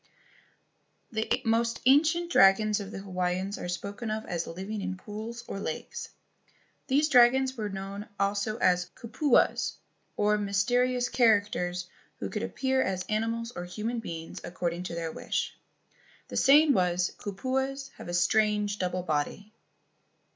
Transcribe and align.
The 1.11 1.43
most 1.45 1.79
ancient 1.85 2.31
dragons 2.31 2.79
of 2.79 2.89
the 2.89 2.97
Hawaiians 2.97 3.59
are 3.59 3.69
spoken 3.69 4.09
of 4.09 4.25
as 4.25 4.47
living 4.47 4.81
in 4.81 4.97
pools 4.97 5.43
or 5.47 5.59
lakes. 5.59 6.09
These 6.87 7.07
dragons 7.09 7.55
were 7.55 7.69
known 7.69 8.07
also 8.19 8.57
as 8.57 8.89
kupuas, 8.95 9.75
or 10.17 10.39
mysterious 10.39 11.07
characters 11.07 11.85
who 12.17 12.31
could 12.31 12.41
appear 12.41 12.81
as 12.81 13.05
animals 13.09 13.51
or 13.51 13.65
human 13.65 13.99
beings 13.99 14.41
according 14.43 14.81
to 14.85 14.95
their 14.95 15.11
wish. 15.11 15.55
The 16.29 16.35
saying 16.37 16.73
was: 16.73 17.11
"Kupuas 17.19 17.91
have 17.97 18.07
a 18.09 18.15
strange 18.15 18.79
double 18.79 19.03
body." 19.03 19.53